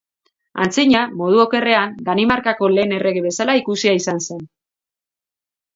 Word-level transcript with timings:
Antzina, 0.63 1.01
modu 1.19 1.41
okerrean, 1.43 1.93
Danimarkako 2.09 2.73
lehen 2.77 2.97
errege 2.99 3.25
bezala 3.29 3.59
ikusia 3.63 3.95
izan 4.03 4.27
zen. 4.31 4.43